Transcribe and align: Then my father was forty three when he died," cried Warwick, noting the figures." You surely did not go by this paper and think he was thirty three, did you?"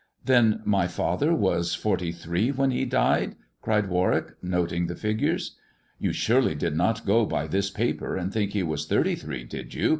Then 0.25 0.61
my 0.65 0.87
father 0.87 1.31
was 1.31 1.75
forty 1.75 2.11
three 2.11 2.51
when 2.51 2.71
he 2.71 2.85
died," 2.85 3.35
cried 3.61 3.87
Warwick, 3.87 4.31
noting 4.41 4.87
the 4.87 4.95
figures." 4.95 5.57
You 5.99 6.11
surely 6.11 6.55
did 6.55 6.75
not 6.75 7.05
go 7.05 7.23
by 7.23 7.45
this 7.45 7.69
paper 7.69 8.17
and 8.17 8.33
think 8.33 8.53
he 8.53 8.63
was 8.63 8.87
thirty 8.87 9.13
three, 9.13 9.43
did 9.43 9.75
you?" 9.75 9.89